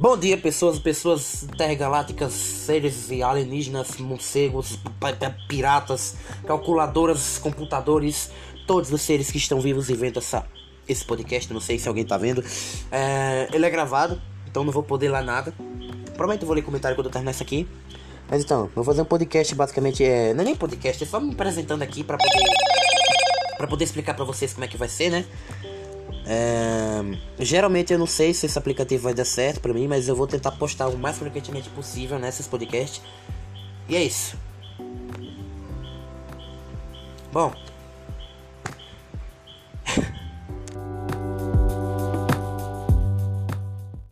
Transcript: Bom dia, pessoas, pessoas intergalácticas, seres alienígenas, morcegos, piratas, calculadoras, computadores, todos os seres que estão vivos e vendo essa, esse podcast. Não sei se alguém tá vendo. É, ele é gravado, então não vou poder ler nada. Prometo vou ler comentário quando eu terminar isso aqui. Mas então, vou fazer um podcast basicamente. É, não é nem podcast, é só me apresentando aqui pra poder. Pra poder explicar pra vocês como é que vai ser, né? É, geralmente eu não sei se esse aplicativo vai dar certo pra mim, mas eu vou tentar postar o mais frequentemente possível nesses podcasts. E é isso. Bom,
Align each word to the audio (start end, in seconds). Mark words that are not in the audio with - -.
Bom 0.00 0.16
dia, 0.16 0.38
pessoas, 0.38 0.78
pessoas 0.78 1.42
intergalácticas, 1.42 2.32
seres 2.32 3.10
alienígenas, 3.22 3.98
morcegos, 3.98 4.78
piratas, 5.46 6.16
calculadoras, 6.46 7.36
computadores, 7.36 8.30
todos 8.66 8.90
os 8.90 9.02
seres 9.02 9.30
que 9.30 9.36
estão 9.36 9.60
vivos 9.60 9.90
e 9.90 9.94
vendo 9.94 10.18
essa, 10.18 10.46
esse 10.88 11.04
podcast. 11.04 11.52
Não 11.52 11.60
sei 11.60 11.78
se 11.78 11.86
alguém 11.86 12.06
tá 12.06 12.16
vendo. 12.16 12.42
É, 12.90 13.46
ele 13.52 13.66
é 13.66 13.68
gravado, 13.68 14.18
então 14.48 14.64
não 14.64 14.72
vou 14.72 14.82
poder 14.82 15.10
ler 15.10 15.22
nada. 15.22 15.52
Prometo 16.16 16.46
vou 16.46 16.54
ler 16.54 16.62
comentário 16.62 16.96
quando 16.96 17.08
eu 17.08 17.12
terminar 17.12 17.32
isso 17.32 17.42
aqui. 17.42 17.68
Mas 18.26 18.42
então, 18.42 18.70
vou 18.74 18.82
fazer 18.82 19.02
um 19.02 19.04
podcast 19.04 19.54
basicamente. 19.54 20.02
É, 20.02 20.32
não 20.32 20.40
é 20.40 20.44
nem 20.46 20.56
podcast, 20.56 21.04
é 21.04 21.06
só 21.06 21.20
me 21.20 21.34
apresentando 21.34 21.82
aqui 21.82 22.02
pra 22.02 22.16
poder. 22.16 22.46
Pra 23.58 23.66
poder 23.66 23.84
explicar 23.84 24.14
pra 24.14 24.24
vocês 24.24 24.54
como 24.54 24.64
é 24.64 24.68
que 24.68 24.78
vai 24.78 24.88
ser, 24.88 25.10
né? 25.10 25.26
É, 26.26 26.79
geralmente 27.38 27.92
eu 27.92 27.98
não 27.98 28.06
sei 28.06 28.32
se 28.34 28.46
esse 28.46 28.58
aplicativo 28.58 29.04
vai 29.04 29.14
dar 29.14 29.24
certo 29.24 29.60
pra 29.60 29.72
mim, 29.72 29.86
mas 29.86 30.08
eu 30.08 30.16
vou 30.16 30.26
tentar 30.26 30.52
postar 30.52 30.88
o 30.88 30.98
mais 30.98 31.18
frequentemente 31.18 31.68
possível 31.70 32.18
nesses 32.18 32.46
podcasts. 32.46 33.02
E 33.88 33.96
é 33.96 34.02
isso. 34.02 34.36
Bom, 37.32 37.52